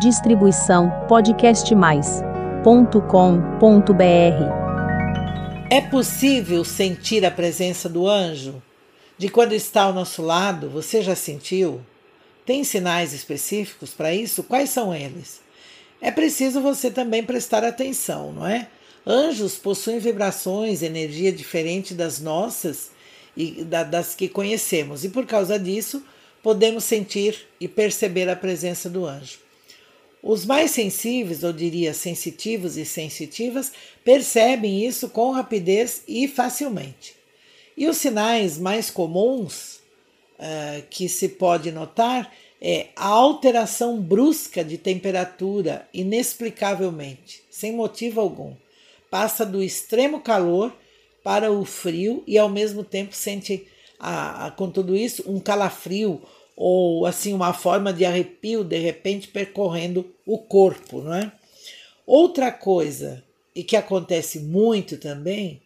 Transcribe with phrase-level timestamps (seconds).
[0.00, 3.84] Distribuição podcastmais.com.br.
[5.70, 8.60] É possível sentir a presença do anjo?
[9.16, 11.80] De quando está ao nosso lado, você já sentiu?
[12.44, 14.42] Tem sinais específicos para isso?
[14.42, 15.40] Quais são eles?
[16.00, 18.66] É preciso você também prestar atenção, não é?
[19.06, 22.90] Anjos possuem vibrações, energia diferente das nossas
[23.36, 26.02] e das que conhecemos, e por causa disso
[26.42, 29.43] podemos sentir e perceber a presença do anjo.
[30.26, 37.14] Os mais sensíveis, ou diria sensitivos e sensitivas, percebem isso com rapidez e facilmente.
[37.76, 39.80] E os sinais mais comuns
[40.38, 48.54] uh, que se pode notar é a alteração brusca de temperatura, inexplicavelmente, sem motivo algum.
[49.10, 50.74] Passa do extremo calor
[51.22, 53.66] para o frio e ao mesmo tempo sente,
[54.00, 56.22] a, a, com tudo isso, um calafrio
[56.56, 61.32] ou assim uma forma de arrepio de repente percorrendo o corpo, não é?
[62.06, 63.24] Outra coisa
[63.54, 65.62] e que acontece muito também,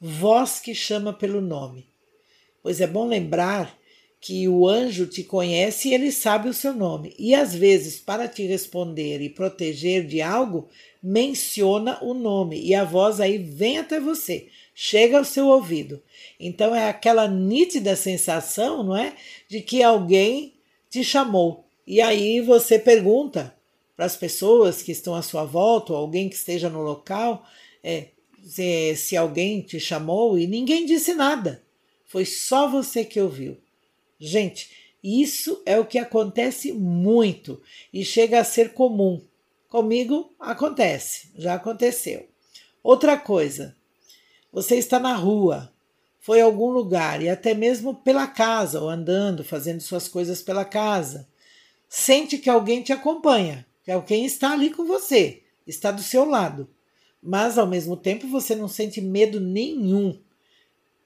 [0.00, 1.86] voz que chama pelo nome.
[2.62, 3.76] Pois é bom lembrar
[4.20, 7.14] que o anjo te conhece e ele sabe o seu nome.
[7.18, 10.68] E às vezes, para te responder e proteger de algo,
[11.02, 14.48] menciona o nome e a voz aí vem até você,
[14.80, 16.00] chega ao seu ouvido.
[16.38, 19.12] Então é aquela nítida sensação, não é?
[19.48, 20.54] De que alguém
[20.88, 21.64] te chamou.
[21.84, 23.52] E aí você pergunta
[23.96, 27.44] para as pessoas que estão à sua volta, ou alguém que esteja no local,
[27.82, 28.10] é,
[28.44, 31.60] se, se alguém te chamou e ninguém disse nada.
[32.06, 33.58] Foi só você que ouviu.
[34.16, 34.70] Gente,
[35.02, 37.60] isso é o que acontece muito
[37.92, 39.20] e chega a ser comum.
[39.68, 42.28] Comigo acontece, já aconteceu.
[42.80, 43.76] Outra coisa,
[44.52, 45.72] você está na rua,
[46.20, 50.64] foi a algum lugar e até mesmo pela casa, ou andando, fazendo suas coisas pela
[50.64, 51.28] casa.
[51.88, 56.68] Sente que alguém te acompanha, que alguém está ali com você, está do seu lado.
[57.22, 60.20] Mas ao mesmo tempo você não sente medo nenhum.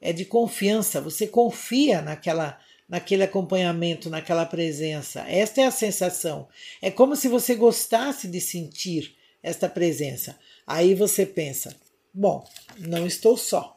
[0.00, 5.20] É de confiança, você confia naquela naquele acompanhamento, naquela presença.
[5.26, 6.46] Esta é a sensação.
[6.82, 10.38] É como se você gostasse de sentir esta presença.
[10.66, 11.74] Aí você pensa:
[12.12, 12.46] bom,
[12.78, 13.74] não estou só.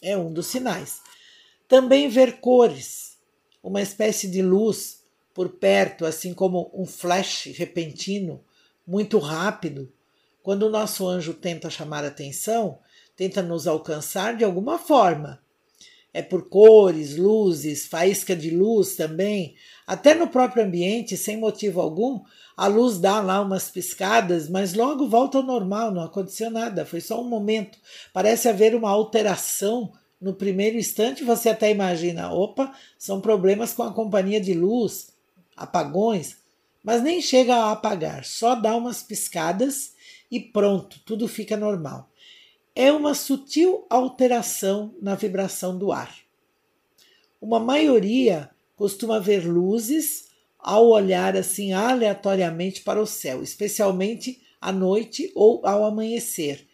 [0.00, 1.00] É um dos sinais.
[1.68, 3.18] Também ver cores,
[3.62, 5.02] uma espécie de luz
[5.32, 8.44] por perto, assim como um flash repentino,
[8.86, 9.92] muito rápido.
[10.42, 12.78] Quando o nosso anjo tenta chamar atenção,
[13.16, 15.43] tenta nos alcançar de alguma forma
[16.14, 19.56] é por cores, luzes, faísca de luz também.
[19.84, 22.20] Até no próprio ambiente, sem motivo algum,
[22.56, 27.00] a luz dá lá umas piscadas, mas logo volta ao normal, não aconteceu nada, foi
[27.00, 27.76] só um momento.
[28.12, 33.92] Parece haver uma alteração no primeiro instante, você até imagina, opa, são problemas com a
[33.92, 35.08] companhia de luz,
[35.56, 36.36] apagões,
[36.82, 39.92] mas nem chega a apagar, só dá umas piscadas
[40.30, 42.08] e pronto, tudo fica normal
[42.74, 46.14] é uma sutil alteração na vibração do ar.
[47.40, 55.30] Uma maioria costuma ver luzes ao olhar assim aleatoriamente para o céu, especialmente à noite
[55.34, 56.66] ou ao amanhecer.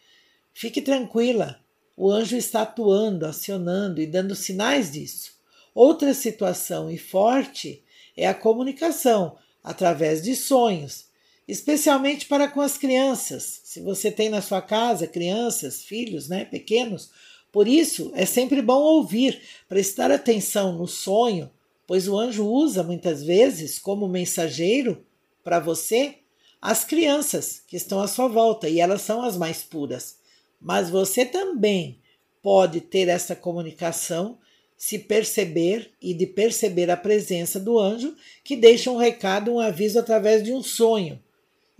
[0.53, 1.59] Fique tranquila,
[1.95, 5.33] o anjo está atuando, acionando e dando sinais disso.
[5.75, 7.83] Outra situação e forte
[8.17, 11.10] é a comunicação através de sonhos,
[11.47, 13.61] especialmente para com as crianças.
[13.63, 17.09] Se você tem na sua casa crianças, filhos, né, pequenos,
[17.51, 21.51] por isso é sempre bom ouvir, prestar atenção no sonho,
[21.85, 25.05] pois o anjo usa muitas vezes como mensageiro
[25.43, 26.19] para você
[26.61, 30.17] as crianças que estão à sua volta e elas são as mais puras.
[30.61, 31.99] Mas você também
[32.41, 34.37] pode ter essa comunicação
[34.77, 39.99] se perceber e de perceber a presença do anjo que deixa um recado, um aviso
[39.99, 41.19] através de um sonho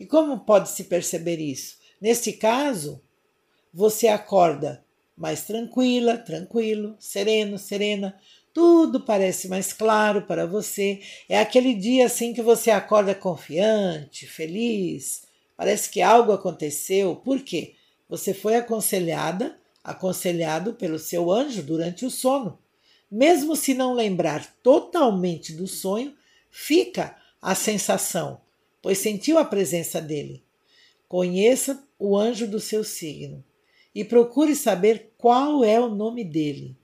[0.02, 1.78] e como pode se perceber isso?
[2.02, 3.00] Neste caso,
[3.72, 4.84] você acorda
[5.16, 8.20] mais tranquila, tranquilo, sereno, serena,
[8.52, 11.00] tudo parece mais claro para você.
[11.30, 15.22] É aquele dia assim que você acorda confiante, feliz,
[15.56, 17.16] parece que algo aconteceu.
[17.18, 17.76] Por quê?
[18.10, 22.58] Você foi aconselhada, aconselhado pelo seu anjo durante o sono.
[23.12, 26.16] Mesmo se não lembrar totalmente do sonho,
[26.50, 28.42] fica a sensação
[28.82, 30.44] pois sentiu a presença dele.
[31.08, 33.44] Conheça o anjo do seu signo
[33.94, 36.76] e procure saber qual é o nome dele.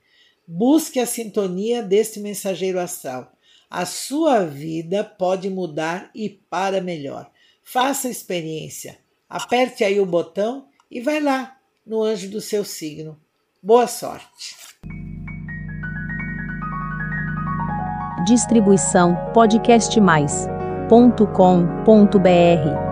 [0.46, 3.32] Busque a sintonia deste mensageiro astral.
[3.70, 7.30] A sua vida pode mudar e para melhor.
[7.64, 8.98] Faça a experiência.
[9.30, 13.20] Aperte aí o botão e vai lá no anjo do seu signo.
[13.62, 14.56] Boa sorte!
[18.26, 20.48] Distribuição podcast mais
[20.90, 22.87] www.radiocultura.com.br